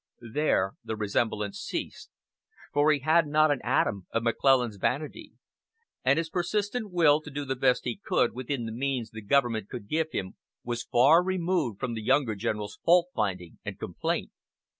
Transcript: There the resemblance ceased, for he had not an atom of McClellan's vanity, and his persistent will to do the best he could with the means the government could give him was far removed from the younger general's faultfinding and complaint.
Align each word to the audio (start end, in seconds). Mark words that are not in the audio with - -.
There 0.33 0.73
the 0.83 0.95
resemblance 0.95 1.59
ceased, 1.59 2.09
for 2.73 2.91
he 2.91 3.01
had 3.01 3.27
not 3.27 3.51
an 3.51 3.61
atom 3.63 4.07
of 4.11 4.23
McClellan's 4.23 4.77
vanity, 4.77 5.33
and 6.03 6.17
his 6.17 6.27
persistent 6.27 6.89
will 6.89 7.21
to 7.21 7.29
do 7.29 7.45
the 7.45 7.55
best 7.55 7.83
he 7.85 8.01
could 8.03 8.33
with 8.33 8.47
the 8.47 8.57
means 8.57 9.11
the 9.11 9.21
government 9.21 9.69
could 9.69 9.87
give 9.87 10.07
him 10.11 10.37
was 10.63 10.81
far 10.91 11.21
removed 11.21 11.79
from 11.79 11.93
the 11.93 12.01
younger 12.01 12.33
general's 12.33 12.79
faultfinding 12.83 13.59
and 13.63 13.77
complaint. 13.77 14.31